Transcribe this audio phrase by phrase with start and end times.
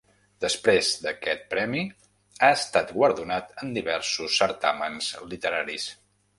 [0.43, 1.83] Després d'aquest premi,
[2.41, 5.91] ha estat guardonat en diversos certàmens literaris.